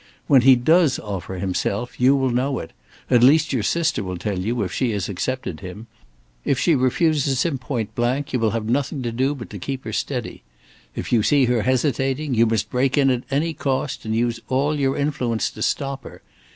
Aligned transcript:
When 0.25 0.41
he 0.41 0.55
does 0.55 0.97
offer 0.97 1.35
himself 1.35 1.99
you 2.01 2.15
will 2.15 2.31
know 2.31 2.57
it; 2.57 2.71
at 3.11 3.21
least 3.21 3.53
your 3.53 3.61
sister 3.61 4.03
will 4.03 4.17
tell 4.17 4.39
you 4.39 4.63
if 4.63 4.71
she 4.71 4.89
has 4.93 5.07
accepted 5.07 5.59
him. 5.59 5.85
If 6.43 6.57
she 6.57 6.73
refuses 6.73 7.43
him 7.45 7.59
point 7.59 7.93
blank, 7.93 8.33
you 8.33 8.39
will 8.39 8.49
have 8.49 8.65
nothing 8.67 9.03
to 9.03 9.11
do 9.11 9.35
but 9.35 9.51
to 9.51 9.59
keep 9.59 9.83
her 9.83 9.93
steady. 9.93 10.41
If 10.95 11.13
you 11.13 11.21
see 11.21 11.45
her 11.45 11.61
hesitating, 11.61 12.33
you 12.33 12.47
must 12.47 12.71
break 12.71 12.97
in 12.97 13.11
at 13.11 13.25
any 13.29 13.53
cost, 13.53 14.03
and 14.03 14.15
use 14.15 14.39
all 14.49 14.79
your 14.79 14.97
influence 14.97 15.51
to 15.51 15.61
stop 15.61 16.03
her. 16.03 16.23